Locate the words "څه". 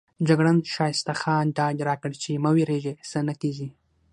3.09-3.19